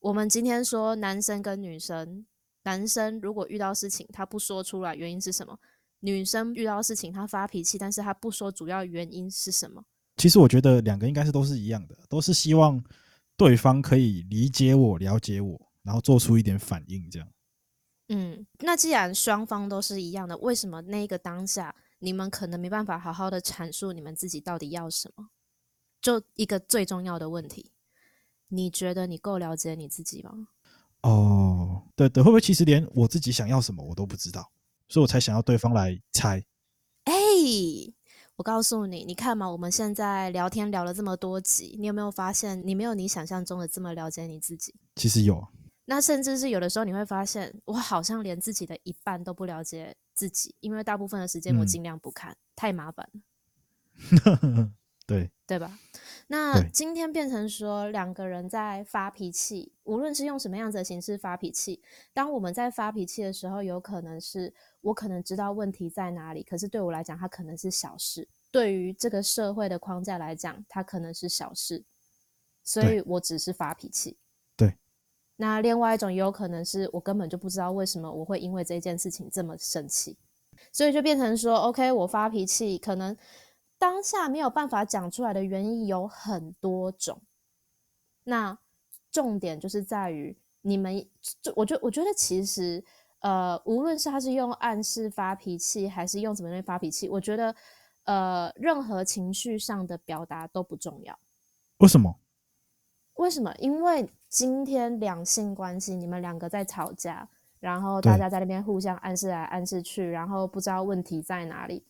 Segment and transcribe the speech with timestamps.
[0.00, 2.24] 我们今天说男生跟女生，
[2.62, 5.58] 男生如果遇到事情他不说出来，原因是什么？
[6.00, 9.84] 女生遇到事情她发脾气，但是她不说主要原因是什么？
[10.16, 12.80] 其实我觉得两个应该是都是一样的，都是希望
[13.36, 17.28] 对方可以理解我、了解我，然后做出一点反应，这样。
[18.10, 25.30] 嗯，那既然双方都是一样的，为什么那个当下你们可能没办法好好的阐述你们自己到底要什么？
[26.00, 27.72] 就一个最重要的问题，
[28.48, 30.48] 你觉得你够了解你自己吗？
[31.02, 34.50] 哦，对对，会不会其实连我自己想要什么我都不知道，
[34.88, 36.44] 所以我才想要对方来猜？
[37.04, 37.12] 哎。
[38.36, 44.72] 我告诉你，你看嘛，我们现在聊天聊了这么多集，你有没有发现你没有你想象中的这么了解你自己？
[44.94, 45.44] 其实有，
[45.86, 54.70] 那甚至是有的时候你会发现，我好像连自己的一半都不了解自己，因为大部分的时间我尽量不看，嗯、太麻烦了。
[55.08, 55.76] 对，对吧？
[56.26, 64.54] 那今天变成说两个人在发脾气，无论是用什么样子的形式发脾气，当我们在发脾气的时候，有可能是。
[64.80, 68.28] 我可能知道问题在哪里，可是对我来讲，它可能是小事。
[68.52, 71.84] 对于这个社会的框架来讲，它可能是小事，
[72.62, 74.16] 所以我只是发脾气。
[74.56, 74.76] 对。
[75.34, 80.16] 那另外一种也有可能是我根本就不知道为什么我会因为这件事情这么生气，
[80.72, 83.14] 所以就变成说，OK，我发脾气，可能
[83.78, 87.22] 当下没有办法讲出来的原因有很多种。
[88.24, 88.58] 那
[89.10, 91.08] 重点就是在于你们，
[91.40, 92.84] 就我觉我觉得其实。
[93.20, 97.52] 呃，无论是他是用暗示发脾气，还是用什么东西发脾气，我觉得，
[98.04, 101.18] 呃，任何情绪上的表达都不重要。
[101.78, 102.20] 为什么？
[103.14, 103.52] 为什么？
[103.58, 111.84] 因为今天两性关系，你们两个在吵架，然后大家在那边互相暗示来暗示去，然后不知道问题在哪里，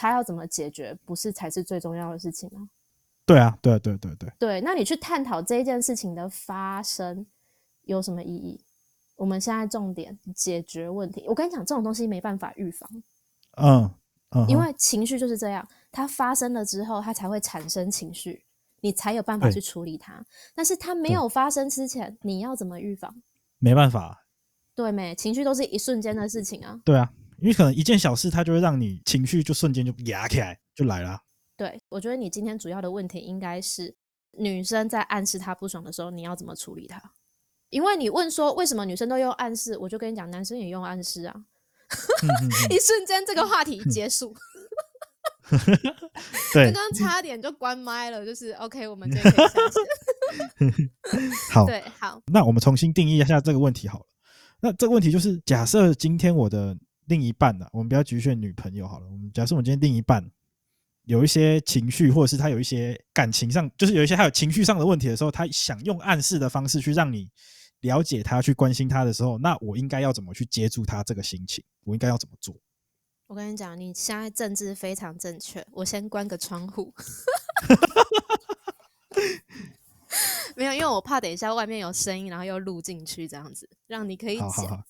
[0.00, 2.70] 他要怎么解决，不是才是最重要的事情吗？
[3.26, 4.32] 对啊，对对对对。
[4.38, 7.26] 对，那你去探讨这件事情的发生
[7.82, 8.64] 有什么意义？
[9.16, 11.26] 我们现在重点解决问题。
[11.28, 12.90] 我跟你讲，这种东西没办法预防。
[13.58, 13.90] 嗯，
[14.30, 18.42] 嗯，因为情绪就是这样，它发生了之后，它才会产生情绪，
[18.80, 20.24] 你才有办法去处理它。
[20.54, 23.14] 但是它没有发生之前，你要怎么预防？
[23.58, 24.24] 没办法。
[24.74, 25.14] 对没？
[25.14, 26.80] 情绪都是一瞬间的事情啊。
[26.86, 31.20] 对啊，因为可能一件小事，它就会让你情绪就瞬间就压起来，就来了。
[31.56, 33.94] 对，我觉得你今天主要的问题应该是
[34.32, 37.00] 女生在暗示她不爽的时候，你要怎么处理她？
[37.70, 41.34] 因为你问说为什么女生都用暗示，我就跟你讲，男生也用暗示啊。
[42.70, 44.34] 一瞬间这个话题结束。
[46.52, 50.90] 对，刚刚差点就关麦了，就是 OK，我们就可以下线。
[51.52, 52.22] 好，对，好。
[52.32, 54.06] 那我们重新定义一下这个问题好了。
[54.60, 56.76] 那这个问题就是，假设今天我的
[57.06, 60.30] 另一半呢、啊，我们不要局限女朋友好了，我们假设我们今天另一半
[61.04, 67.30] 有一些情绪，或者是他有一些感情上，就是有一些他有情绪上的问题的时候，他想用暗示的方式去让你。
[67.80, 71.64] 了解他，去关心他的时候，那我应该要怎么去接住他这个心情？
[71.84, 72.54] 我应该要怎么做？
[73.26, 75.66] 我跟你讲，你现在政治非常正确。
[75.72, 76.92] 我先关个窗户。
[80.54, 84.50] 没有，因为我怕等一下外面有声音，然后又录进去，这样子让你可以讲。
[84.50, 84.84] 好好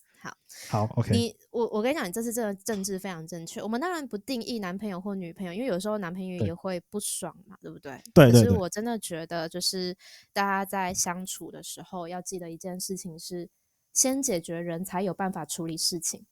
[0.96, 1.10] ，OK。
[1.12, 3.62] 你我我跟你讲，你这次这个政治非常正确。
[3.62, 8.02] 我们当然不定义男朋友或女朋友，因为有时候男朋友也会不爽嘛，对，对不对？
[8.12, 8.42] 对，对对。
[8.42, 9.96] 可是我真的觉得，就是
[10.32, 13.48] 大家在相处的时候，要记得一件事情是：
[13.92, 16.26] 先解决人才有办法处理事情。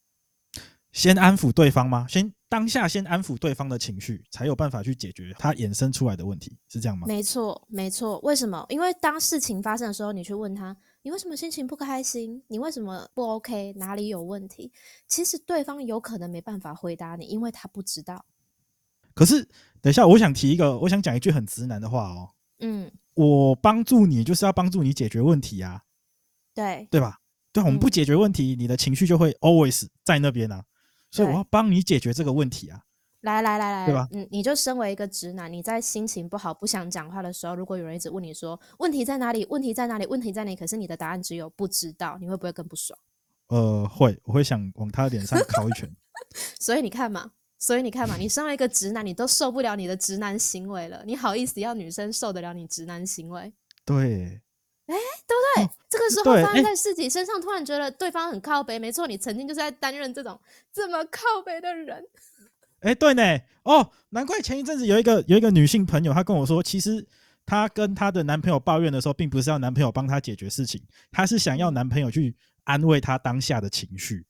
[0.92, 2.06] 先安抚对方吗？
[2.08, 7.06] 先当下先安抚对方的情绪，才有办法去解决他衍生出来的问题，是这样吗？
[7.06, 8.18] 没错，没错。
[8.20, 8.64] 为什么？
[8.68, 10.76] 因为当事情发生的时候，你去问他。
[11.08, 12.42] 你为什么心情不开心？
[12.48, 13.72] 你为什么不 OK？
[13.78, 14.70] 哪里有问题？
[15.06, 18.26] 其实对方有可能没办法回答你，因为他不知道。
[19.14, 19.42] 可是，
[19.80, 22.28] 等一下，我想提一个，我想讲一句很直男的话哦。
[22.58, 25.82] 嗯，我帮助你就是要帮助你解决问题啊。
[26.52, 27.18] 对，对吧？
[27.54, 30.62] 对，我们不解决问题，嗯、你的情绪就会 always 在那边啊。
[31.10, 32.84] 所以我要帮你解决这个问题啊。
[33.22, 34.08] 来来来来，对吧？
[34.12, 39.44] 嗯，你就身为一个直男，你在心情不好、不想讲话的时候，如果有人一直问你说问题在哪里？
[39.50, 40.06] 问题在哪里？
[40.06, 40.56] 问题在哪里？
[40.56, 42.96] 可是你的答案只有不知道，你会不会更不爽？
[43.48, 45.90] 呃，会，我会想往他脸上敲一拳。
[46.60, 53.52] 所以你看嘛，所以你看嘛，你身为一个直男，你都受不了你的直男行为了，你好意思要女生受得了你直男行为？
[53.84, 54.40] 对，
[54.86, 54.94] 哎，
[55.26, 55.64] 对不对？
[55.64, 58.78] 哦、这个时候发生在自己身上，突然觉得对方很靠北。
[58.78, 60.38] 没错，你曾经就是在担任这种
[60.72, 62.06] 这么靠北的人。
[62.80, 63.22] 哎，对呢，
[63.64, 67.06] 哦，难怪前一阵子有一个有一个女性朋友，她跟我说，其实
[67.44, 74.26] 她跟她的男朋友抱怨的时候，并不是要男朋友帮她解决事情，她是想要男朋友去安慰她当下的情绪。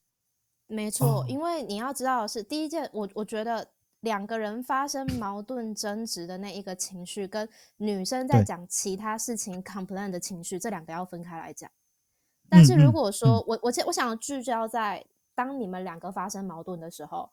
[0.67, 3.67] 没错，哦，因为你要知道的是，第一件，我我觉得
[4.01, 7.49] 两个人发生矛盾争执的那一个情绪，跟
[7.79, 11.71] 女生在讲其他事情 complain 的情绪，这两个要分开来讲。
[12.51, 15.05] 但是如果说、嗯嗯、我我我想聚焦在
[15.35, 17.31] 当你们两个发生矛盾的时候，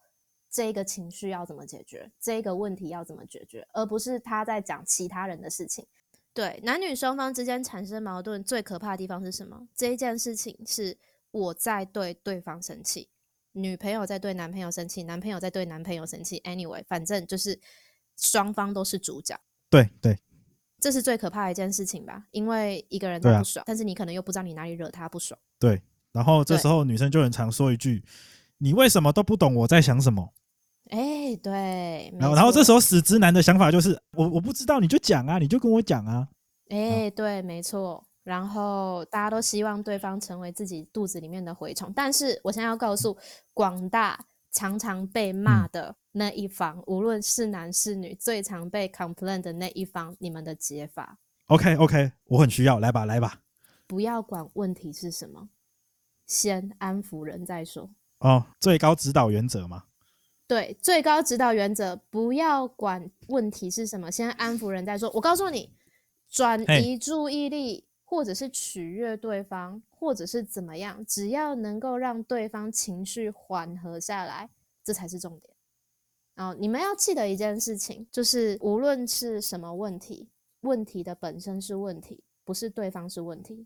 [0.55, 5.85] 这个情绪要怎么解决，这个问题要怎么解决，而不是他在讲其他人的事情。
[6.33, 9.67] 对，男女双方之间产生矛盾最可怕的地方是什么？
[9.75, 10.97] 这一件事情是
[11.31, 13.09] 我在对对方生气。
[13.51, 16.39] 女朋友在对男朋友生气，男朋友在对男朋友生气。
[16.45, 17.59] Anyway，反正就是
[18.15, 19.37] 双方都是主角。
[19.69, 20.17] 对对，
[20.79, 22.27] 这是最可怕的一件事情吧？
[22.31, 25.37] 因为一个人在不爽，啊，但是你可能又不知道你哪里惹他不爽。
[25.59, 25.81] 对，
[26.13, 28.05] 然后这时候女生就很常说一句
[28.59, 30.33] ：“你为什么都不懂我在想什么？”
[30.89, 32.13] 哎，欸，对。
[32.19, 36.27] 然后，然后这时候死直男的想法就是：我我不知道，你就讲啊，你就跟我讲啊。
[36.69, 38.05] 哎，欸，对，没错。
[38.23, 43.15] 然后大家都希望对方成为自己肚子里面的蛔虫，但是我现在要告诉
[43.53, 44.19] 广大
[44.51, 51.19] 常常被骂的那一方，嗯、无论是男是女，最常被 complain 的那一方，你们的解法。
[51.47, 53.41] OK OK，我很需要，来吧来吧。
[53.85, 55.49] 不要管问题是什么，
[56.25, 57.91] 先安抚人再说。
[58.21, 59.83] 哦，最高指导原则吗？
[60.47, 65.11] 对，最高指导原则，不要管问题是什么，先安抚人再说。
[65.13, 65.71] 我告诉你，
[66.29, 67.85] 转移注意力。
[68.07, 74.47] 或者是取悦对方，或者是怎么样，只要能够让对方情绪缓和下来，
[74.83, 75.51] 这才是重点。
[76.35, 80.29] 然后你们要记得一件事情，就是无论是什么问题，
[80.61, 83.65] 问题的本身是问题，不是对方是问题。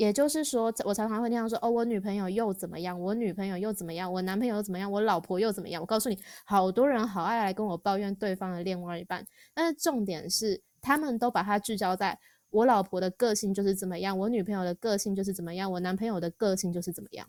[0.00, 2.98] 也就是说，我常常会听到说：“哦，我女朋友又怎么样？
[2.98, 4.10] 我女朋友又怎么样？
[4.10, 4.90] 我男朋友又怎么样？
[4.90, 12.18] 我老婆又怎么样？”我告诉你，好多人好爱来跟我抱怨对方的另外一半，但是重点是，他们都把它聚焦在。
[12.48, 17.28] 我老婆的个性就是怎么样，我女朋友的个性就是怎么样，我男朋友的个性就是怎么样，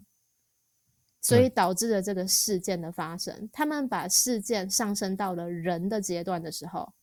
[1.20, 3.50] 所以导致了这个事件的发生。
[3.52, 6.94] 他们把事件上升到了人的阶段的时候，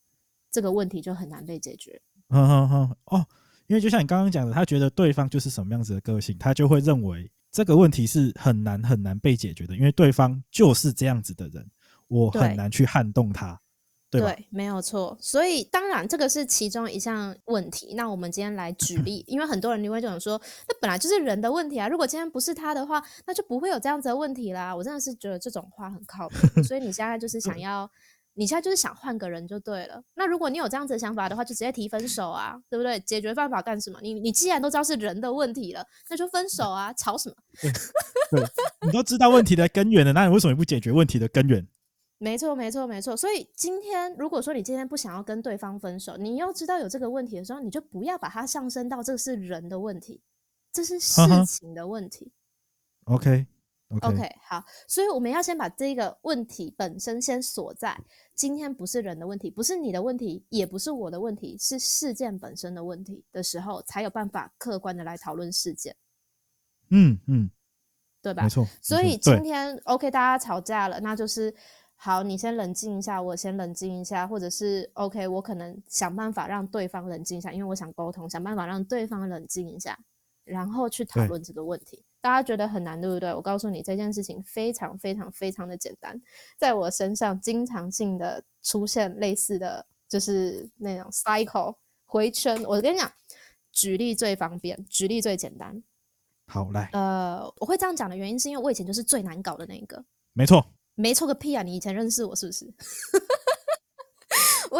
[0.50, 2.00] 这个问题就很难被解决。
[2.30, 3.26] 嗯嗯嗯哦，
[3.68, 11.64] 因为就像你刚刚讲的，他觉得对方就是什么样子的个性，他就会认为这个问题是很难很难被解决的，因为对方就是这样子的人，
[12.08, 13.58] 我很难去撼动他。
[14.10, 15.14] 对，对，没有错。
[15.20, 17.92] 所以当然，这个是其中一项问题。
[17.94, 21.86] 那我们今天来举 例，因为很多人你会这种说，那本来就是人的问题啊。
[21.88, 24.74] 如果今天不是他的话，那就不会有这样子的问题啦。
[24.74, 26.62] 我真的是觉得这种话很靠谱。
[26.62, 27.90] 所以你现在就是想要，
[28.38, 30.00] 你现在就是想换个人就对了。
[30.14, 33.00] 那如果你有这样子的想法的话，就直接提分手啊，对不对？
[33.00, 33.98] 解决办法干什么？
[34.00, 37.34] 你你既然都知道是人的问题了，那就分手啊，吵什么？
[37.60, 37.72] 对，
[38.40, 38.48] 对，
[38.86, 41.66] 你都知道问题的根源了，那你为什么不解决问题的根源？
[42.18, 43.16] 没错，没错，没错。
[43.16, 50.20] 所以今天，如果说你今天不想要跟对方分手，你又知道有这个问题的时候，你就不要把它上升到这是人的问题，
[50.72, 52.30] 这是事情的问题。
[53.06, 53.46] Uh -huh.
[54.00, 54.64] Okay, 好。
[54.86, 57.98] 所以我们要先把这个问题本身先锁在
[58.34, 65.96] 今天不是人的问题，不是你的问题，也不是我的问题，是事件本身的问题的时候，才有办法客观的来讨论事件。
[66.90, 67.50] 嗯嗯，
[68.22, 68.42] 对吧？
[68.42, 68.66] 没错。
[68.82, 71.54] 所以今天 OK，大家吵架了，那就是。
[72.00, 79.98] 好，你先冷静一下，我先冷静一下，或者是 OK，我可能想办法让对方冷静一下，因为我想沟通，想办法让对方冷静一下，
[80.44, 82.04] 然后去讨论这个问题。
[82.20, 83.32] 大家觉得很难，对不对？
[83.32, 86.20] 我告诉你，这件事情非常非常非常的简单，
[86.56, 91.76] 在我身上经常性的出现类似的就是那种 cycle
[92.06, 92.62] 回圈。
[92.64, 93.10] 我跟你讲，
[93.72, 95.82] 举例最方便，举例最简单。
[96.46, 100.04] 好，来，呃，我会这样讲的原因是因为我以前就是最难搞的那一个。
[100.32, 100.64] 没错。
[101.00, 101.62] 没错个屁啊！
[101.62, 102.66] 你以前认识我是不是？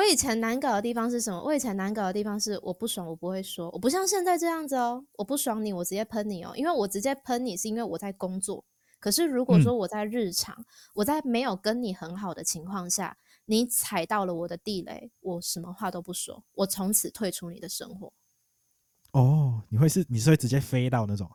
[0.08, 1.38] 我以前难搞的地方是什么？
[1.44, 5.04] 我以前难搞的地方是我不爽，我不会说，我不像现在这样子哦。
[5.18, 6.52] 我不爽你，我直接喷你哦。
[6.56, 8.64] 因为我直接喷你是因为我在工作。
[8.98, 18.10] 可是如果说我在日常，嗯、我在没有跟你很好的情况下，你踩到了我的地雷，我什么话都不说，我从此退出你的生活。
[19.12, 21.30] 哦，你会是你是会直接飞到那种？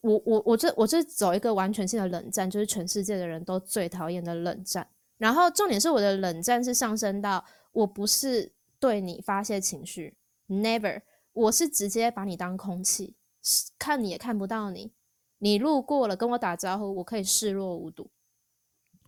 [0.00, 4.88] 我我我这我这走一个完全性的冷战，就是全世界的人都最讨厌的冷战。
[5.18, 10.16] 然后重点是我的冷战是上升到我不是对你发泄情绪
[10.48, 11.02] ，never，
[11.32, 13.16] 我是直接把你当空气，
[13.78, 14.92] 看你也看不到你，
[15.38, 18.10] 你路过了跟我打招呼，我可以视若无睹。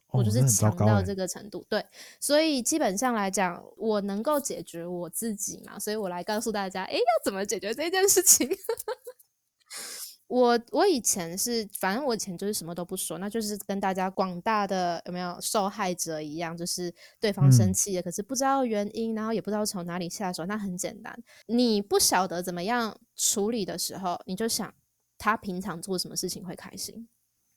[0.09, 1.87] 我就是强到这个程度，哦，对，
[2.21, 8.49] 所以基本上来讲，我能够解决我自己嘛，所以我来告诉大家，诶，要怎么解决这件事情。
[10.35, 20.45] 我我以前是，反正我以前就是什么都不说，那就是跟大家广大的有没有受害者一样，就是对方生气了，可是不知道原因，然后也不知道从哪里下手。
[20.47, 24.75] 那很简单，你不晓得怎么样处理的时候，你就想
[25.19, 27.09] 他平常做什么事情会开心，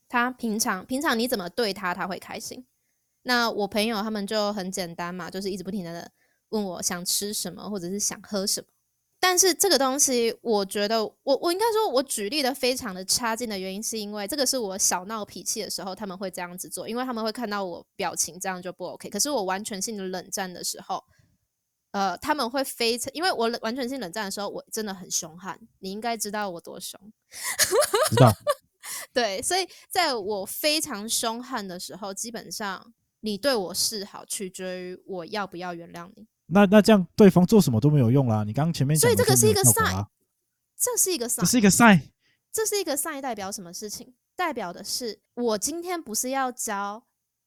[0.07, 2.63] 他平常平常你怎么对他，他会开心。
[3.23, 6.11] 那我朋友他们就很简单嘛，就是一直不停的
[6.49, 8.67] 问我想吃什么，或者是想喝什么。
[9.29, 19.09] 但是这个东西，我觉得我我应该说，我举例的非常的差劲的原因，是因为这个是我小闹脾气的时候，他们会这样子做，因为他们会看到我表情这样就不 OK。
[19.09, 21.03] 可是我完全性的冷战的时候，
[21.91, 26.97] 呃，他们会非常，因为我完全性冷战的时候，我真的很凶悍，你应该知道我多凶。
[28.09, 28.31] 知道。
[29.11, 36.25] 对，所以在我非常凶悍的时候，基本上你对我示好，取决于我要不要原谅你。
[36.47, 38.43] 那那这样对方做什么都没有用啦。
[38.43, 40.07] 你刚刚前面讲，所以这个是一个 sign，
[40.77, 42.01] 这是一个 sign，这是一个 sign，
[42.51, 44.13] 这是一个 sign，代表什么事情？
[44.35, 47.03] 代表的是我今天不是要教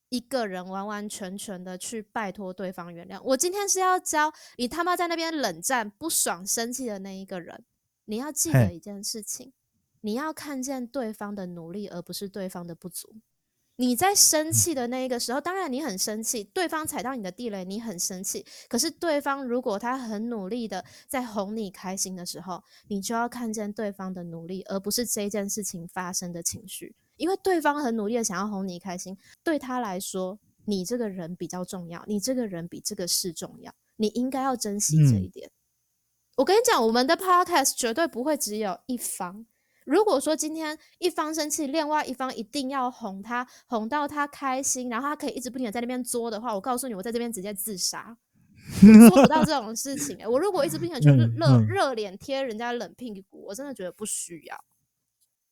[0.08, 7.64] 一个人完完全全的去拜托对方原谅，我今天是要教你他妈在那边冷战、不爽、生气的那一个人。
[8.06, 9.52] 你要记得一件事情，
[10.00, 13.14] 你要看见对方的努力，而不是对方的不足。
[13.80, 18.44] 你在生气的那一个时候，当然你很生气，对方踩到你的地雷，你很生气。
[18.68, 26.94] 可是对方如果他很努力的在哄你开心的时候，你就要看见对方的努力，而不是这件事情发生的情绪。
[27.16, 35.48] 因为对方很努力的想要哄你开心，对他来说，你这个人比较重要，你这个人比这个事重要，你应该要珍惜这一点。
[35.48, 35.56] 嗯、
[36.36, 39.46] 我跟你讲，我们的 podcast 绝对不会只有一方。
[39.90, 48.16] 如果说今天一方生气，另外一方一定要哄他，哄到他开心，然后他可以一直不停的在那边作的话，我告诉你，我在这边直接自杀，
[49.08, 50.28] 做不到这种事情、欸。
[50.28, 54.56] 我如果一直不停的去热热脸贴人家冷屁股，我真的觉得不需要。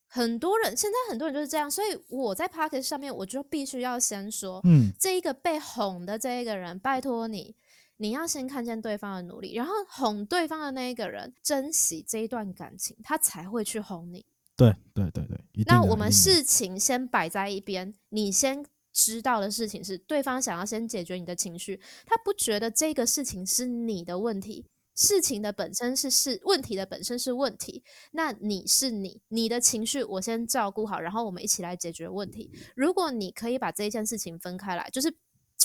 [0.06, 7.56] 很多人现在很多人就是这样，所以我在 p o c k e t 上面我就必须要先说，嗯，这一个被哄的这一个人，拜托你。
[8.00, 14.24] 你要先看见对方的努力，然后哄对方的那一个人珍惜这一段感情，他才会去哄你。
[14.56, 15.38] 对对对对。
[15.66, 24.64] 那我们事情先摆在一边，你先知道的事情是，对方想要先解决你的情绪，他不觉得这个事情是你的问题，
[24.94, 27.82] 事情的本身是事问题的本身是问题。
[28.12, 32.50] 那你是你，你的情绪我先照顾好，然后我们一起来解决问题。
[32.76, 35.12] 如果你可以把这一件事情分开来，就是。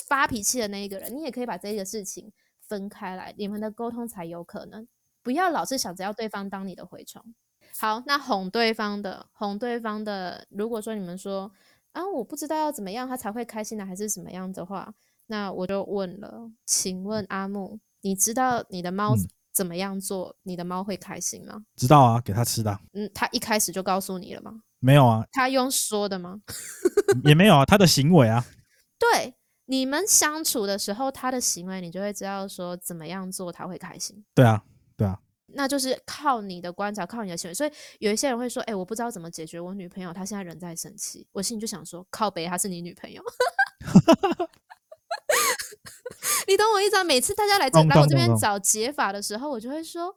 [0.08, 4.86] 发脾气的那一个人，你也可以把这个事情分开来，你们的沟通才有可能。
[5.22, 7.22] 不要老是想着要对方当你的蛔虫。
[7.78, 10.46] 好，那哄对方的，哄对方的。
[10.50, 11.50] 如果说你们说
[11.92, 14.92] 啊，我不知道要怎么样他才会开心的，还是什么样的话，
[15.26, 19.14] 那我就问了，请问阿木，你知道你的猫
[19.52, 21.64] 怎么样做，嗯、你的猫会开心吗？
[21.76, 22.78] 知道啊，给他吃的。
[22.92, 24.60] 嗯，他一开始就告诉你了吗？
[24.80, 25.24] 没有啊。
[25.32, 26.42] 他用说的吗？
[27.24, 28.44] 也没有啊，他的行为啊。
[29.66, 29.66] 对。
[29.66, 34.24] 你们相处的时候，他的行为你就会知道说怎么样做他会开心。
[34.34, 34.62] 对啊，
[34.96, 35.18] 对啊，
[35.54, 37.54] 那就是靠你的观察，靠你的行为。
[37.54, 43.22] 所以有一些人会说：“哎、欸，我不知道怎么解决我女朋友，她现在人在生气。”我心里就想说：“靠北，她是你女朋友。”
[46.46, 47.04] 你懂我意思啊？
[47.04, 50.14] 每次大家来这来我这边找解法的时候，我就会说：“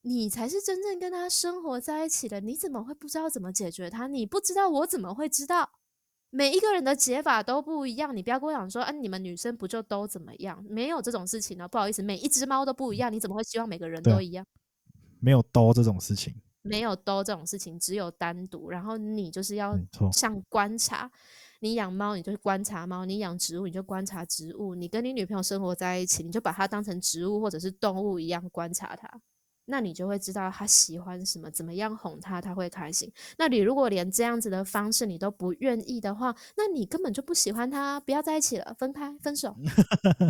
[0.00, 4.06] 你才是真正跟他生活在一起的，你怎么会不知道怎么解决他？
[4.06, 5.72] 你不知道，我怎么会知道？”
[6.38, 10.64] 每一个人的解法都不一样，你不要跟我讲说，啊，你们女生不就都怎么样？
[10.68, 14.46] 没有这种事情呢，不好意思，每一只猫都不一样，你怎么会希望每个人都一样？
[15.18, 18.70] 没有都这种事情，没有都这种事情，只有单独。
[18.70, 19.76] 然后你就是要
[20.12, 21.10] 像观察，
[21.58, 29.20] 你养猫，你就观察猫；你养植物，你就观察植物；你跟你女朋友生活在一起，你就把它当成植物或者是动物一样观察它。
[29.68, 33.10] 那你就会知道他喜欢什么，怎么样哄他，他会开心。
[33.36, 39.54] 那你如果连这样子的方式你都不愿意的话，那你根本就不喜欢他，不要在一起了，分开，分手。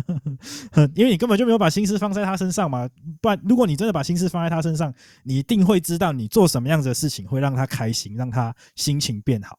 [0.93, 2.89] 因为你根本就没有把心思放在他身上嘛。
[3.21, 4.93] 不然，如果你真的把心思放在他身上，
[5.23, 9.57] 你一定会知道你做什么样子的事情会让他开心，让他心情变好。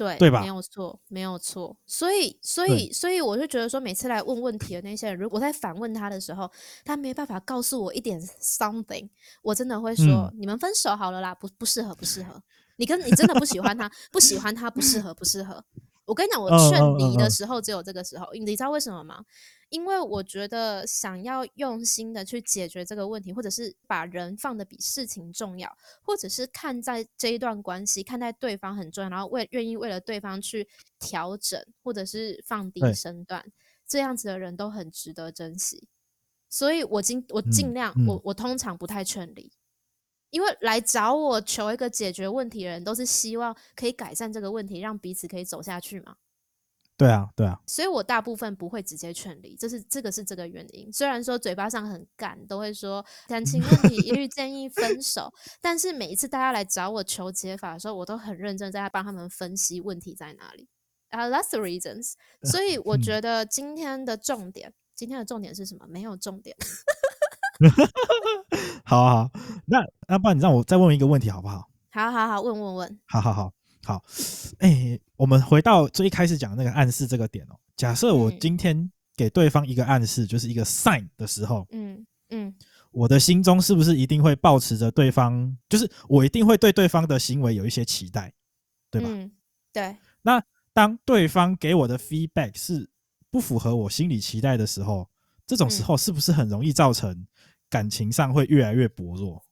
[0.00, 0.40] 对，对吧？
[0.40, 1.76] 没有错，没有错。
[1.86, 6.50] 所以，所以，所以，我就觉得说，每次来问问题的那些人，如果在反问他的时候，
[6.86, 9.06] 他没办法告诉我一点 something，
[9.42, 12.42] 我真的会说，嗯、你们分手好了啦，不不适合，不适合。
[12.76, 15.62] 你跟你真的不喜欢他，不喜欢他，不适合，不适合。
[16.10, 19.24] 我跟你讲，我劝离的时候只有这个时候，你知道为什么吗？
[19.68, 33.44] 因为我觉得想要用心的去解决这个问题，或者是把人放的比事情重要，或者是看在这一段关系，看待对方很重要，然后为愿意为了对方去调整，或者是放低身段，
[33.86, 35.86] 这样子的人都很值得珍惜。
[36.48, 39.52] 所以我尽我尽量，嗯嗯、我我通常不太劝离，
[40.30, 46.16] 因为来找我求一个解决问题的人，都是希望可以改善这个问题，让彼此可以走下去嘛。
[46.96, 50.92] 对啊，对啊，所以我大部分不会直接劝离，这是这个是这个原因。
[50.92, 55.32] 虽然说嘴巴上很干，都会说感情问题一律建议分手，
[55.62, 60.68] 但是每一次大家来找我求解法的时候，我都很认真在帮他们分析问题在哪里。
[61.08, 62.12] 啊、uh,，that's the reasons。
[62.42, 65.86] 所以我 觉得今天的重点，今天的重点是什么？
[65.88, 66.54] 没有重点。
[68.84, 69.30] 好好，
[69.66, 71.68] 那那不然你让我再问一个问题好不好？
[71.90, 73.00] 好好好，问问问。
[73.06, 73.52] 好好好
[73.84, 74.02] 好，
[74.58, 77.56] 哎、欸，我们回到最一开始讲的那个暗示这个点哦。
[77.76, 82.54] 假设我今天给对方一个暗示，嗯、就是一个 sign 的时候，嗯嗯，
[82.90, 88.32] 我的心中是不是一定会保持着对方，就是我一定会对对方的行为有一些期待，
[88.90, 89.08] 对吧？
[89.10, 89.32] 嗯，
[89.72, 89.96] 对。
[90.22, 92.88] 那当对方给我的 feedback 是
[93.30, 95.08] 不符合我心理期待的时候，
[95.46, 97.26] 这种时候是不是很容易造成
[97.70, 99.42] 感情上会越来越薄弱？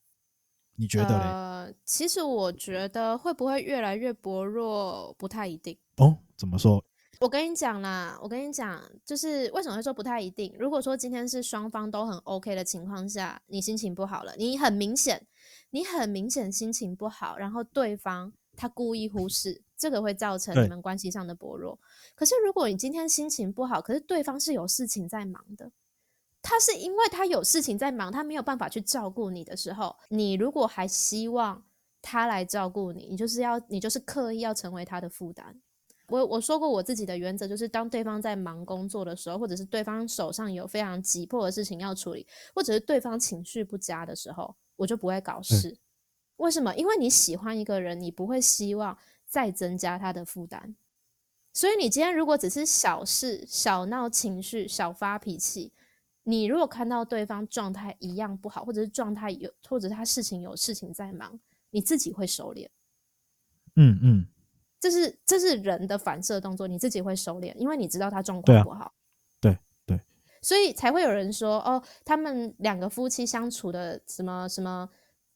[0.74, 1.24] 你觉得嘞？
[1.24, 6.18] 呃，其实我觉得会不会越来越薄弱不太一定哦。
[6.36, 6.84] 怎么说？
[7.20, 10.54] 我跟你讲啦，我跟你讲，就是为什么会说不太一定？
[10.58, 15.26] 如果说今天是双方都很 OK 的情况下，你心情不好了，你很明显，
[15.70, 19.62] 你很明显心情不好，然后对方他故意忽视。
[19.76, 21.78] 这个会造成你们关系上的薄弱。
[22.16, 25.70] 可是如果你今天心情不好，可是对方是有事情在忙的，
[26.48, 31.62] 他是因为他有事情在忙，他没有办法去照顾你的时候，你如果还希望
[32.00, 35.60] 他来照顾你，你就是要你就是刻意要成为他的负担。
[36.08, 45.68] 我我说过我自己的原则，就是当对方在忙工作的时候，或者是对方手上有非常急迫的事情要处理，或者是对方情绪不佳的时候，我就不会搞事。
[45.68, 45.78] 嗯。
[46.38, 46.74] 为什么？
[46.76, 48.96] 因为你喜欢一个人，你不会希望。
[49.30, 50.74] 再增加他的负担，
[51.52, 55.70] 所以你今天如果只是小事、小闹情绪、小发脾气，
[56.28, 62.68] 你如果看到对方状态一样不好，或者是状态有，或者他事情有事情在忙，你自己会收敛。
[63.76, 64.26] 嗯嗯，
[64.78, 68.92] 这是这是人的反射动作，你自己会收敛，因为你知道他状况不好。
[69.40, 70.02] 对啊，对对，
[70.42, 74.86] 所以才会有人说哦，他们两个夫妻相处的什么什么。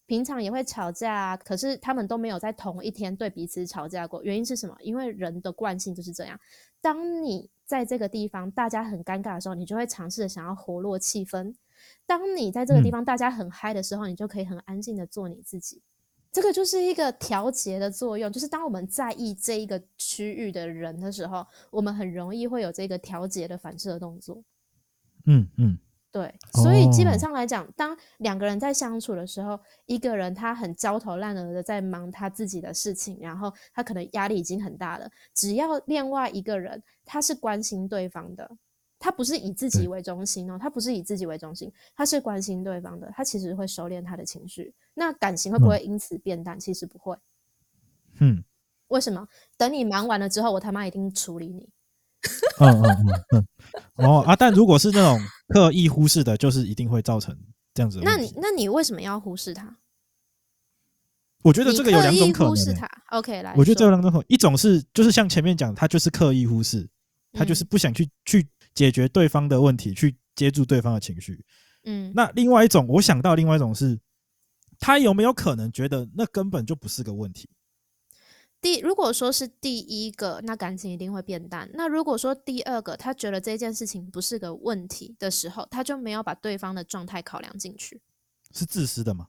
[0.05, 4.23] 平常也会吵架啊，可是他们都没有在同一天对彼此吵架过。
[4.23, 4.77] 原因是什么？
[4.81, 6.39] 因为人的惯性就是这样。
[6.83, 11.55] 当你在这个地方大家很尴尬的时候，你就会尝试着想要活络气氛；
[12.05, 15.81] 当你在这个地方大家很嗨的时候，你就可以很安静的做你自己。
[16.31, 18.31] 这个就是一个调节的作用。
[18.31, 24.45] 就是当我们在意这一个区域的人的时候，我们很容易会有这个调节的反射动作。
[25.25, 25.79] 嗯嗯。
[26.13, 35.11] 对，所以基本上来讲，当两个人在相处的时候，一个人他很焦头烂额的在忙他自己的事情，然后他可能压力已经很大了。
[35.33, 38.59] 只要另外一个人他是关心对方的，
[38.99, 44.75] 他不是以自己为中心哦，他不是以自己为中心，他是关心对方的，他其实会收敛他的情绪。
[44.93, 46.61] 那感情会不会因此变淡？
[46.61, 47.17] 其实不会。
[48.21, 48.45] 嗯，
[48.89, 49.27] 为什么？
[49.57, 51.71] 等你忙完了之后，我他妈一定处理你。
[52.61, 53.47] 嗯嗯嗯
[53.97, 54.37] 嗯，哦啊！
[54.37, 57.37] 但如果是那种刻意忽视的，就是一定会造成
[57.75, 58.01] 这样子。
[58.03, 59.77] 那你那你为什么要忽视他？
[61.43, 62.61] 我觉得这个有两种可能、欸。
[62.61, 63.53] 忽视他，OK，来。
[63.57, 66.89] 我觉得这有两种可能，一种是就是像前面讲，他就是刻意忽视，
[67.33, 71.45] 他就是不想去、嗯、去解决对方的问题，去接住对方的情绪。
[71.83, 72.13] 嗯。
[72.15, 73.99] 那另外一种，我想到另外一种是，
[74.79, 77.51] 他有没有可能觉得那根本就不是个问题？
[78.63, 81.69] 第如果说是第一个，那感情一定会变淡。
[81.75, 88.01] 那如果说第二个，他觉得这件事情不是个问题的时候，他就没有把对方的状态考量进去。
[88.53, 89.27] 是自私的吗？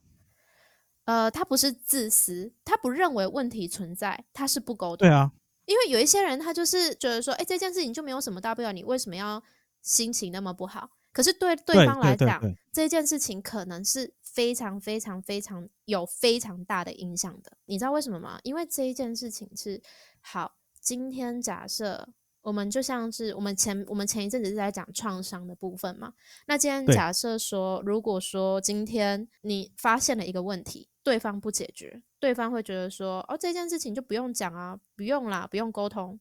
[1.06, 5.06] 呃，他不是自私，他不认为问题存在，他是不沟通。
[5.06, 5.32] 对啊，
[5.66, 9.42] 因为有一些人他就是觉得说，哎，这件事情就没有什么大不了，你为什么要
[9.82, 10.90] 心情那么不好？
[11.14, 17.56] 可是对对方来讲，这件事情可能是非常非常非常有非常大的影响的。
[17.64, 18.38] 你知道为什么吗？
[18.42, 19.80] 因为这一件事情是
[20.20, 20.56] 好。
[20.80, 22.06] 今天假设
[22.42, 26.12] 我们就像是我们前我们前一阵子是在讲创伤的部分嘛。
[26.46, 36.20] 那今天假设说，如果说今天你发现了一个问题，对方不解决，对方会觉得说，哦，这件事情就不用讲啊，不用啦，不用沟通，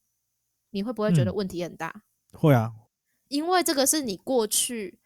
[0.69, 1.91] 你会不会觉得问题很大？
[2.31, 2.71] 嗯，会啊。
[3.33, 4.99] 因为这个是你过去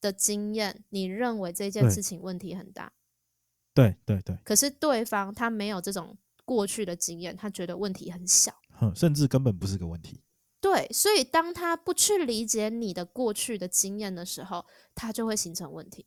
[0.00, 2.90] 的经验，你认为这件事情问题很大，
[3.74, 4.38] 对对对。
[4.42, 6.16] 可是对方他没有这种
[6.46, 8.58] 过去的经验，他觉得问题很小，
[8.94, 10.22] 甚至根本不是个问题。
[10.62, 16.06] 对，所以当他不去理解你的过去的经验的时候，他就会形成问题。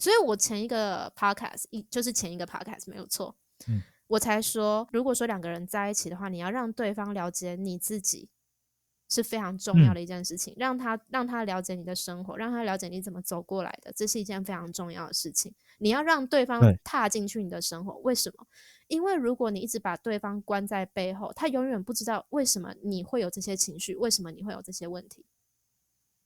[0.00, 3.36] 所以我前一个 podcast 一就是前一个 podcast 没有错，
[3.68, 3.80] 嗯。
[4.06, 8.28] 我才说，如果说两个人在一起的话，你要让对方了解你自己
[9.08, 15.54] 是非常重要的一件事情，嗯、让他让他了解你的生活，让他了解你怎么走过来的，这是一件非常重要的事情。
[15.78, 18.46] 你要让对方踏进去你的生活，为什么？
[18.88, 25.24] 因为如果你一直把对方关在背后，他永远不知道为什么你会有这些情绪，为什么你会有这些问题。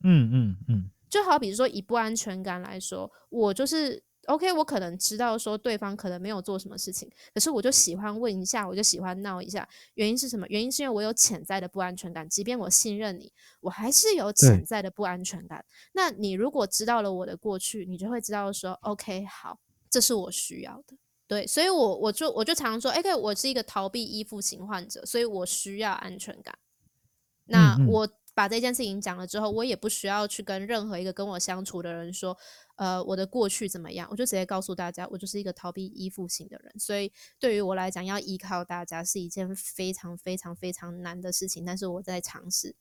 [0.02, 4.02] 嗯嗯嗯，就好比说以不安全感来说，我就是。
[4.28, 9.66] OK，我可能知道说对方可能没有做什么事情，可是我就喜欢问一下，我就喜欢闹一下。
[9.94, 10.46] 原因是什么？
[10.48, 15.64] 原因是因为我有潜在的不安全感，即便我信任你，我还是有潜在的不安全感。
[15.92, 20.96] 那你如果知道了我的过去，你就会知道说，OK，好，这是我需要的。
[21.26, 26.58] 对，所以我我就我就常常说，OK，我是一个逃避依附型患者，所以我需要安全感。
[27.46, 28.08] 那我。
[28.38, 32.38] 把这件事情讲了之后，我也不需要去跟任何一个跟我相处的人说，
[32.76, 36.72] 呃，我的过去怎么样，我就直接告诉大家，我就是一个逃避依附型的人。
[36.78, 42.76] 所以对于我来讲，要依靠大家是一件非常非常非常难的事情，但是我在尝试。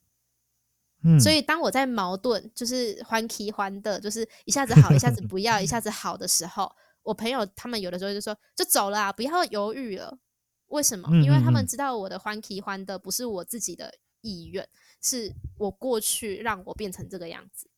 [1.04, 10.20] 嗯，所以当我在矛盾，就是欢喜欢的，就是一下子好，一下子不要，一下子好的时候，我朋友他们有的时候就说，就走了啊，不要犹豫了。
[10.68, 11.10] 为什么？
[11.24, 13.92] 因为他们知道我的欢喜欢的不是我自己的
[14.22, 14.70] 意愿。
[15.02, 17.70] 是我过去让我变成这个样子，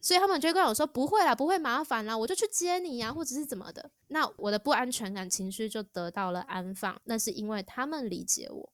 [0.00, 3.90] 所以他们就会跟我说不会啦，不会麻烦啦，我就去接你呀，或者是怎么的。
[4.08, 8.72] 那我的不安全感情绪就得到了安放，那是因为他们理解我。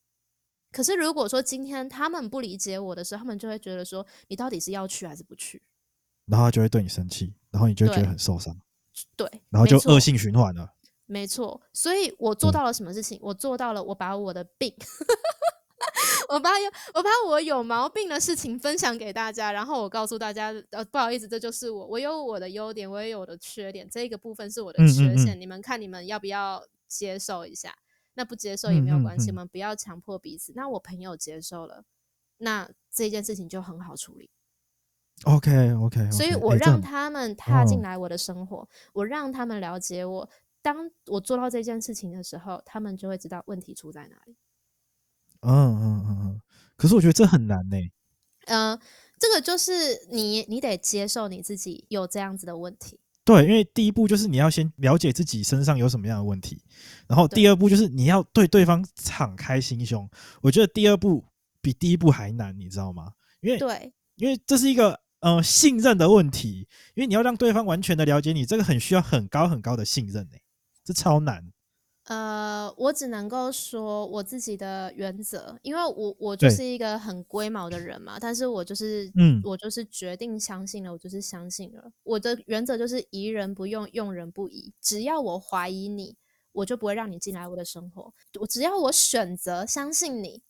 [0.72, 5.62] 可是如果说今天他们不理解我的时候，他们就会觉得说你到底是要去还是不去？
[6.26, 8.56] 然后他就会对你生气，然后你就觉得很受伤。
[9.16, 10.74] 对，然后就恶性循环了。
[11.06, 13.18] 没错，所以我做到了什么事情？
[13.18, 14.72] 嗯、我做到了，我把我的病。
[16.32, 27.74] 我把有我把我有毛病的事情分享给大家，然后我告诉大家，呃，不好意思，这就是我，我有我的优点，我也有我的缺点，这个部分是我的缺陷，嗯嗯嗯，你们看你们要不要接受一下？
[28.14, 30.52] 那不接受也没有关系，嗯嗯嗯，我们不要强迫彼此。
[30.54, 31.84] 那我朋友接受了，
[32.38, 34.30] 那这件事情就很好处理。
[35.24, 40.28] OK OK，, okay 所以我让他们踏进来我的生活，欸、我让他们了解我。
[40.62, 44.36] 当我做到这件事情的时候，他们就会知道问题出在哪里。
[45.42, 46.40] 嗯嗯嗯嗯，
[46.76, 47.76] 可是我觉得这很难呢。
[48.46, 48.80] 嗯、呃，
[49.18, 49.72] 这个就是
[50.10, 53.00] 你，你得接受你自己有这样子的问题。
[53.24, 56.62] 对，因为第一步就是你要先了解自己身上有什么样的问题，
[57.06, 60.08] 然后第二步就是你要对对方敞开心胸。
[60.40, 61.24] 我觉得第二步
[61.60, 63.12] 比第一步还难，你知道吗？
[63.40, 70.36] 因为对，因为这是一个呃信任的问题，因为你要让对方完全的了解你，这个很需要很高很高的信任呢，
[70.82, 71.52] 这超难。
[72.10, 81.92] 呃，我只能够说我自己的原则，因为我我就是一个很龟毛的人嘛，但是我就是，嗯，我就是决定相信了，我就是相信了。
[82.02, 84.74] 我的原则就是疑人不用，用人不疑。
[84.80, 86.16] 只要我怀疑你，
[86.50, 88.12] 我就不会让你进来我的生活。
[88.40, 90.42] 我只要我选择相信你，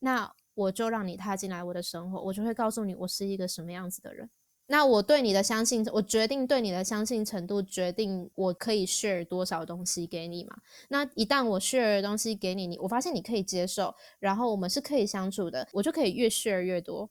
[0.00, 4.28] 那我就让你踏进来我的生活，我就会告诉你我是一个什么样子的人。
[4.66, 10.56] 那我对你的相信，我决定对你的相信程度，决定我可以 share 多少东西给你嘛。
[10.88, 17.10] 那一旦我 share 的东西给你，你我发现你可以接受，然后我们是可以相处的，我就可以越 share 越多。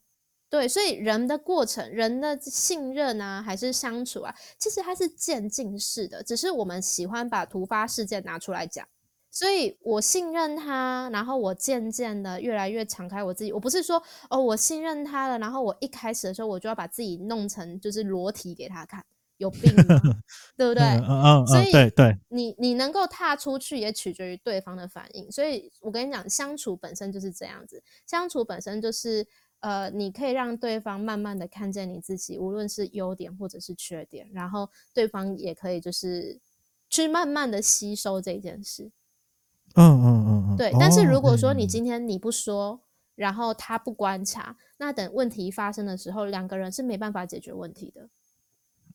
[0.50, 8.86] 对，所以人的过程，人的信任啊，还是相处啊，其实它是渐进式的，只是我们喜欢把突发事件拿出来讲。
[9.34, 13.52] 所以我信任他，然后我渐渐的越来越敞开我自己。
[13.52, 19.04] 我不是说哦，我信任他了，然后我一开始的时候我就要把自己弄成就是裸体给他看，
[19.38, 20.00] 有病吗？
[20.56, 20.84] 对不对？
[20.84, 21.46] 嗯嗯嗯。
[21.48, 25.28] 所以对对，你你能够踏出去也取决于对方的反应。
[25.32, 29.26] 所以我跟你讲，相处本身就是这样子，相处本身就是
[29.58, 36.38] 呃，你可以让对方慢慢的看见你自己，无论是优点或者是缺点，然后对方也可以就是
[36.88, 38.92] 去慢慢的吸收这件事。
[39.74, 40.72] 嗯嗯嗯嗯，对。
[40.78, 42.80] 但是如果说你今天你不说，哦、
[43.14, 48.08] 然后他不观察，那等问题发生的时候，两个人是没办法解决问题的。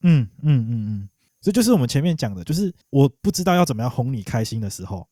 [0.03, 1.09] 嗯嗯嗯嗯，
[1.41, 5.07] 这就是我们前面讲的，就是我不知道要怎么样哄你开心的时候，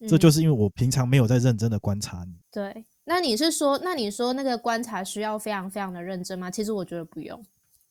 [0.00, 2.34] 嗯、这就是因为我平常没有在认真的观察你。
[2.50, 6.50] 对，那你是说，那你说那个观察需要非常非常的认真吗？
[6.50, 7.42] 其实我觉得不用，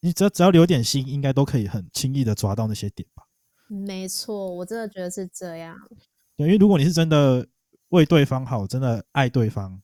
[0.02, 3.24] 你只要只要留点心，应该都可以很轻易的抓到那些点吧。
[3.68, 5.76] 没错，我真的觉得是这样。
[6.46, 7.46] 因为如果你是真的
[7.90, 9.80] 为对方好，真的爱对方，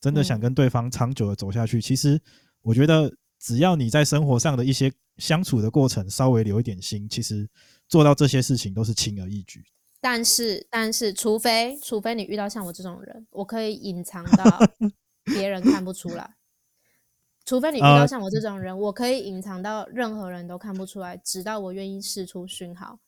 [0.00, 2.20] 真的想跟对方长久的走下去，嗯、其实
[2.62, 7.48] 我觉得只要你在生活上的一些相处的过程稍微留一点心，其实
[7.88, 9.64] 做到这些事情都是轻而易举。
[10.00, 14.44] 但是，但是，除非除非你遇到像我这种人，我可以隐藏到
[15.24, 16.36] 别人看不出来。
[17.46, 22.98] 除非你遇到像我这种人，呃、我可以隐藏到任何人都看不出来，直到我愿意释出讯号。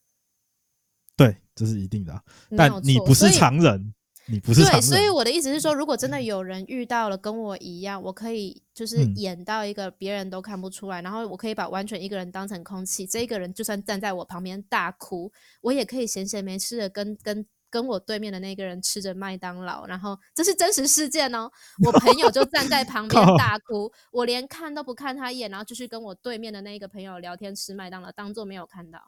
[1.16, 2.22] 对，这是一定的，
[2.56, 3.94] 但你不是常人，
[4.26, 4.80] 你不是常人。
[4.80, 21.50] 对，所以我的意思是说，如果真的有人遇到了跟我一样，我可以就是演到一个别人都看不出来，嗯、然后我可以把完全一个人当成空气，这一个人就算站在我旁边大哭，我也可以闲闲没事的跟跟跟我对面的那个人吃着麦当劳，然后这是真实事件哦，
[21.84, 29.00] 我朋友就站在旁边 大哭，我连看都不看他一眼，然后就去跟我对面的那个朋友聊天吃麦当劳，当做没有看到。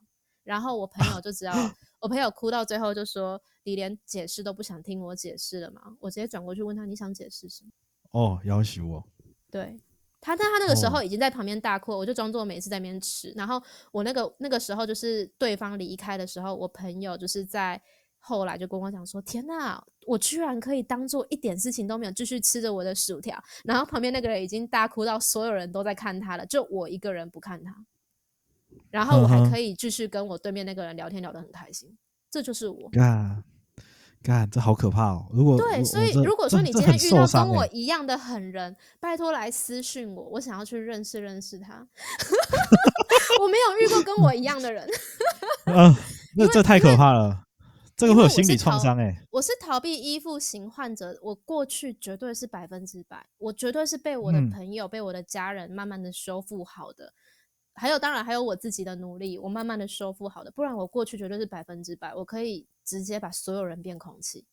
[0.49, 1.53] 然后我朋友就知道，
[2.01, 7.71] 我朋友哭到最后就说：“你连解释都不想听我解释了吗？”我直接转过去问他：“你想解释什么？”
[8.19, 9.05] 哦，要挟我。
[9.51, 9.79] 对
[10.23, 13.31] 他，但他那个时候已经在旁边大哭，我就装作每次在那边吃。
[13.37, 17.79] 然后我那个那个时候就是对方离开的时候，我朋友就是在
[18.19, 27.85] 后来就跟我讲说：“天哪，我居然可以当做一点事情都没有，继续吃着我的薯条。”然后旁边那个人已经大哭到所有人都在看他了，就我一个人不看他。
[28.91, 31.97] 然后我还可以继续跟我对面那个人聊天，聊得很开心。
[32.31, 32.89] 这就是我。
[32.91, 33.43] 干，
[34.23, 35.27] 干，这好可怕哦！
[35.33, 41.87] 如果对，所以如果说你今天遇到跟我一样的狠人，拜托来私讯我，我想要去认识认识他。
[43.41, 44.87] 我没有遇过跟我一样的人。
[45.67, 45.95] 嗯，
[46.37, 47.45] 那这太可怕了，
[47.97, 49.17] 这个会有心理创伤哎。
[49.31, 57.13] 我是逃避依附型患者，我过去绝对是百分之百，我绝对是被我的朋友、被我的家人慢慢的修复好的。
[57.79, 64.45] 还有，当然还有我自己的努力，我慢慢的修复好的，不然我过去绝对是百分之百，我可以直接把所有人变空气。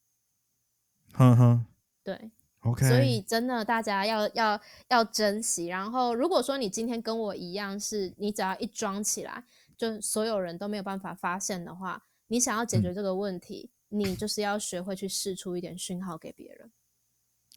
[1.14, 1.66] 哼哼，
[2.04, 2.88] 对，OK。
[2.88, 5.68] 所以真的，大家要要要珍惜。
[5.68, 9.44] 然后，如果说你今天跟我一样，是你只要一装起来，
[9.78, 16.72] 就所有人都没有办法发现的话，你想要解决这个问题，嗯、你就是要学会去试出一点讯号给别人，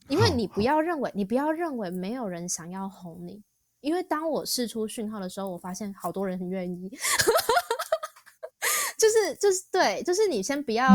[0.09, 3.42] 因为你不要认为，你不要认为没有人想要哄你。
[3.80, 6.88] 因为当我试出讯号的时候，我发现好多人很愿意，
[8.98, 10.88] 就是就是对，就是你先不要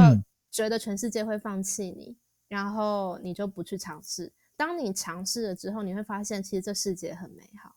[0.52, 2.16] 觉得全世界会放弃你，嗯、
[2.50, 4.32] 然后你就不去尝试。
[4.56, 7.76] 当你尝试了之后，你会发现其实这世界很美好。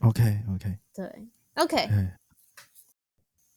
[0.00, 1.88] OK OK，对 OK。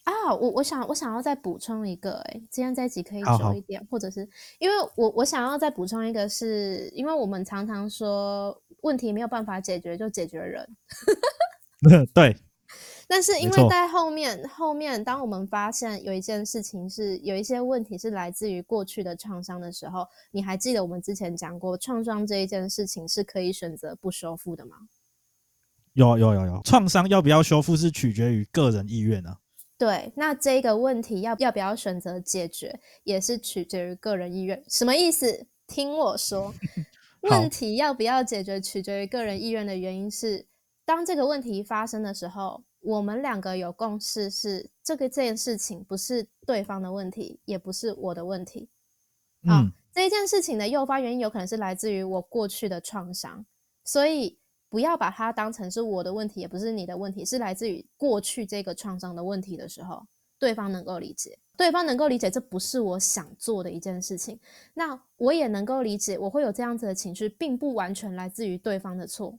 [0.03, 4.27] 啊，我我想我想要再补充一个、欸，诶，今天这集可以久一点，好好或者是
[4.59, 8.59] 因为我我想要再补充一个是，是因为我们常常说。
[8.83, 10.67] 问题没有办法解决，就解决人。
[12.13, 12.35] 对。
[13.07, 24.75] 但是因为在后面，后面当我们发现有一件事情是有一些问题是来自于过去的创伤的时候，你还记得我们之前讲过，创伤这一件事情是可以选择不修复的吗？
[25.93, 29.37] 有有有有，创伤要不要修复是取决于个人意愿啊。
[29.77, 34.63] 对，那这个问题要要不要选择解决，也是取决于个人意愿。
[34.67, 35.47] 什么意思？
[35.67, 36.53] 听我说。
[37.23, 40.45] 问题要不要解决，取决于个人意愿的原因是，
[40.83, 48.67] 当这个问题发生的时候，我们两个有共识是，这个这件事情不是对方的问题，也不是我的问题。
[49.47, 53.45] 啊、嗯，这一件事情的诱发原因有可能是来自于我过去的创伤，
[53.85, 54.37] 所以
[54.73, 60.03] 不要把它当成是我的问题，也不是你的问题，是来自于过去这个创伤的问题的时候，
[60.39, 61.37] 对方能够理解。
[61.55, 64.39] 对方能够理解，这不是我想做的一件事情。
[64.73, 69.37] 那我也能够理解，我会有这样子的情绪，并不完全来自于对方的错，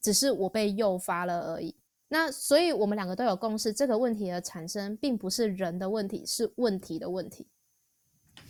[0.00, 1.74] 只是我被诱发了而已。
[2.06, 7.48] 那所以，我们两个都有共识，这个问题的产生，并不是人的问题，是问题的问题。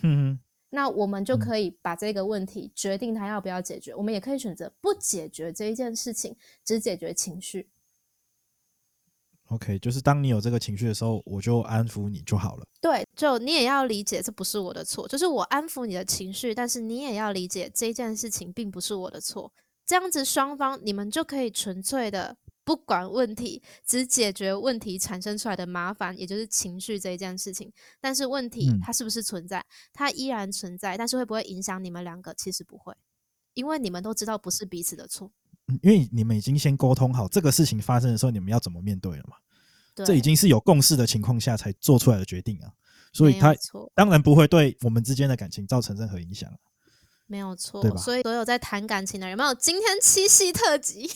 [0.03, 0.39] 嗯，
[0.77, 3.95] 那我们就可以把这个问题决定他要不要解决。
[3.95, 7.71] 我们也可以选择不解决这一件事情，只解决情绪。
[9.47, 12.67] OK，就是当你有这个情绪的时候，我就安抚你就好了。
[12.79, 19.51] 对，就你也要理解，这不是我的错，就是我安抚你的情绪，但是你也要理解这件事情并不是我的错。
[19.87, 27.73] 这样子双方你们就可以纯粹的不管问题，只解决问题产生出来的麻烦，也就是情绪这一件事情。
[28.01, 29.61] 但是问题它是不是存在？
[29.61, 32.35] 嗯、它依然存在，但是会不会影响你们两个？
[32.35, 32.93] 其实不会，
[33.55, 35.31] 因为你们都知道不是彼此的错。
[35.81, 39.37] 因为你们已经先沟通好这个事情发生的时候，你们要怎么面对了嘛？
[40.05, 42.73] 这已经是有共识的情况下才做出来的决定啊，
[43.13, 43.55] 所以他
[43.95, 46.53] 当然不会对我们之间的感情造成任何影响。
[47.27, 47.97] 没有错，对吧？
[47.97, 51.11] 所以所有在谈感情的人，有没有今天七夕特辑？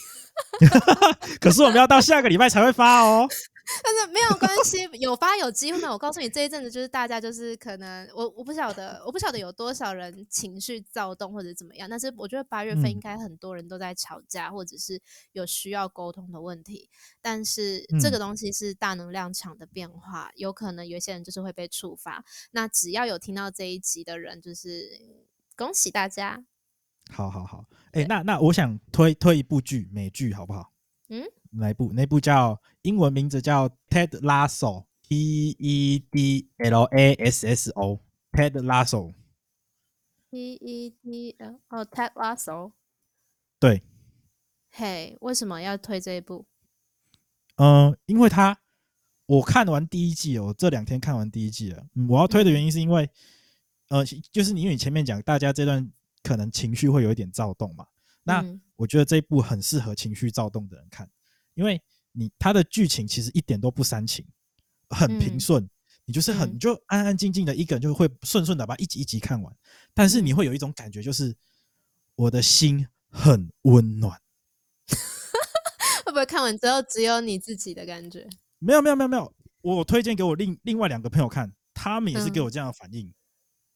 [1.41, 3.29] 可是我们要到下个礼拜才会发哦。
[3.85, 5.93] 但是没有关系，有发有机会嘛？
[5.93, 11.89] 我告诉你，这一阵子就是大家就是可能我我不晓得，我不晓得有多少人情绪躁动或者怎么样。
[11.89, 15.01] 但是我觉得八月份应该很多人都在吵架，嗯、或者是
[15.33, 16.91] 有需要沟通的问题。
[17.23, 22.25] 但是这个东西是大能量场的变化，嗯、有可能有些人就是会被触发。
[22.51, 25.01] 那只要有听到这一集的人，就是
[25.61, 26.43] 恭喜大家。
[27.11, 30.73] 好好好，哎、欸，那那我想推推一部剧，美剧好不好？
[31.11, 31.23] 嗯。
[31.51, 31.93] 哪一部？
[31.93, 42.73] 那部叫英文名字叫 Ted Lasso，T E D L A S S O，Ted Lasso，T E D L 哦，Ted Lasso，
[43.59, 43.83] 对。
[44.71, 46.47] 嘿，为什么要推这一部？
[47.57, 48.59] 嗯，因为他
[49.27, 51.85] 我看完第一季哦，这两天看完第一季了。
[51.97, 53.11] 嗯，我要推的原因是因为，
[53.91, 55.89] 呃，就是因为你前面讲大家这段
[56.23, 57.87] 可能情绪会有一点躁动嘛，
[58.23, 58.45] 那
[58.77, 61.09] 我觉得这一部很适合情绪躁动的人看。
[61.55, 64.25] 因为你他的剧情其实一点都不煽情，
[64.89, 65.71] 很平顺，嗯、
[66.07, 69.55] 你就是很、嗯、就安安静静的一个人就会顺顺的把一集一集看完，
[69.93, 71.35] 但是你会有一种感觉，就是
[72.15, 74.19] 我的心很温暖。
[76.07, 78.27] 会不会看完之后只有你自己的感觉？
[78.59, 83.07] 没有没有没有没有，我推荐给我另另外两个朋友看，他们也是给我这样的反应。
[83.07, 83.15] 嗯、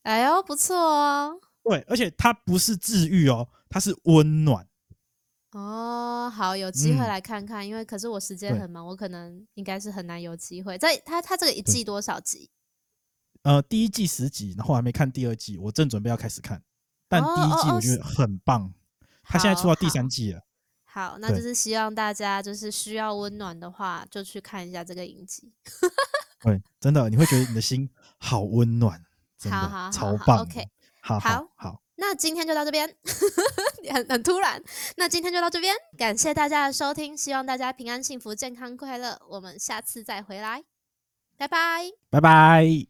[0.04, 1.40] 哎呦，不错哦。
[1.62, 4.68] 对，而且它不是治愈哦，它是温暖。
[5.52, 10.76] 哦，好，有机会来看看，嗯、因为可是我时间很忙，我可能应该是很难有机会。
[10.76, 12.50] 在它它这个一季多少集？
[13.42, 16.62] 呃，第一季十集，然后还没看第二季，我正准备要开始看。
[17.08, 18.72] 但第一季我觉得很棒，
[19.22, 20.40] 它、哦哦哦、现在出到第三季了。
[20.84, 25.52] 好，好，那就是希望大家就是需要温暖的话，就去看一下这个影集。
[26.40, 27.88] 对，真的你会觉得你的心
[28.18, 29.02] 好温暖，
[29.44, 30.40] 真的好好好超棒。
[30.40, 30.68] OK。
[31.06, 32.88] 好好好，那今天就到这边，
[33.92, 34.62] 很很突然。
[34.96, 39.20] 那今天就到这边，感谢大家的收听，希望大家平安、幸福、健康、快乐。
[39.28, 40.64] 我们下次再回来，
[41.36, 42.86] 拜拜，拜拜。